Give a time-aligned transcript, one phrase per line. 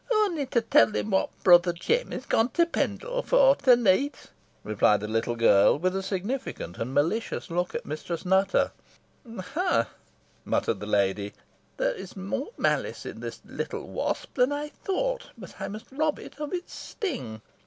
[0.11, 4.31] "Onny to tell him what brother Jem is gone to Pendle fo to neet,"
[4.63, 8.71] replied the little girl, with a significant and malicious look at Mistress Nutter.
[9.37, 9.89] "Ha!"
[10.43, 11.33] muttered the lady.
[11.77, 15.29] "There is more malice in this little wasp than I thought.
[15.37, 17.43] But I must rob it of its sting."